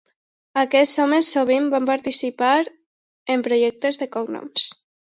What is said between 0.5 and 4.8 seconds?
Aquests homes sovint van participar en projectes de cognoms.